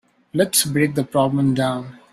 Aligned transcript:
Let's 0.33 0.65
break 0.65 0.95
the 0.95 1.03
problem 1.03 1.53
down. 1.53 1.99